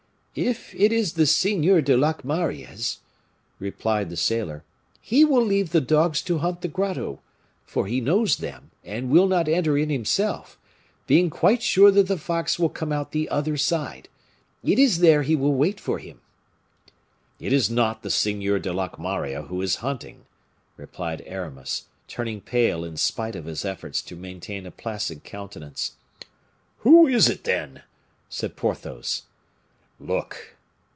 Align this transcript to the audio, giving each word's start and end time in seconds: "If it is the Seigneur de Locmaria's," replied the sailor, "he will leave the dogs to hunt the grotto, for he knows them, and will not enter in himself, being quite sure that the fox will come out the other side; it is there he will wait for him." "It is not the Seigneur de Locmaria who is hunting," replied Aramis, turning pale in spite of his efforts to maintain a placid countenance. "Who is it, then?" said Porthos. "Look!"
"If 0.33 0.73
it 0.73 0.93
is 0.93 1.15
the 1.15 1.25
Seigneur 1.25 1.81
de 1.81 1.97
Locmaria's," 1.97 2.99
replied 3.59 4.09
the 4.09 4.15
sailor, 4.15 4.63
"he 5.01 5.25
will 5.25 5.43
leave 5.43 5.71
the 5.71 5.81
dogs 5.81 6.21
to 6.21 6.37
hunt 6.37 6.61
the 6.61 6.69
grotto, 6.69 7.19
for 7.65 7.85
he 7.85 7.99
knows 7.99 8.37
them, 8.37 8.71
and 8.81 9.09
will 9.09 9.27
not 9.27 9.49
enter 9.49 9.77
in 9.77 9.89
himself, 9.89 10.57
being 11.05 11.29
quite 11.29 11.61
sure 11.61 11.91
that 11.91 12.07
the 12.07 12.17
fox 12.17 12.57
will 12.57 12.69
come 12.69 12.93
out 12.93 13.11
the 13.11 13.27
other 13.27 13.57
side; 13.57 14.07
it 14.63 14.79
is 14.79 14.99
there 14.99 15.23
he 15.23 15.35
will 15.35 15.53
wait 15.53 15.81
for 15.81 15.99
him." 15.99 16.21
"It 17.37 17.51
is 17.51 17.69
not 17.69 18.01
the 18.01 18.09
Seigneur 18.09 18.57
de 18.57 18.71
Locmaria 18.71 19.47
who 19.47 19.61
is 19.61 19.75
hunting," 19.83 20.23
replied 20.77 21.21
Aramis, 21.25 21.87
turning 22.07 22.39
pale 22.39 22.85
in 22.85 22.95
spite 22.95 23.35
of 23.35 23.43
his 23.43 23.65
efforts 23.65 24.01
to 24.03 24.15
maintain 24.15 24.65
a 24.65 24.71
placid 24.71 25.25
countenance. 25.25 25.95
"Who 26.77 27.05
is 27.05 27.27
it, 27.27 27.43
then?" 27.43 27.81
said 28.29 28.55
Porthos. 28.55 29.23
"Look!" 30.03 30.55